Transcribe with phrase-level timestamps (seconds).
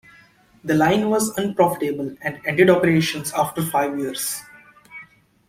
[0.63, 4.41] The line was unprofitable and ended operations after five years.